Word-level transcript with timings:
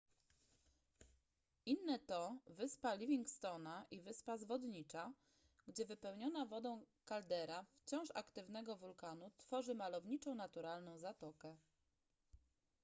inne 1.73 1.95
to 2.11 2.19
wyspa 2.61 2.93
livingstone'a 3.01 3.75
i 3.91 3.99
wyspa 4.01 4.37
zwodnicza 4.37 5.13
gdzie 5.67 5.85
wypełniona 5.85 6.45
wodą 6.45 6.85
kaldera 7.05 7.65
wciąż 7.75 8.09
aktywnego 8.13 8.75
wulkanu 8.77 9.31
tworzy 9.37 9.75
malowniczą 9.75 10.35
naturalną 10.35 10.97
zatokę 10.97 11.57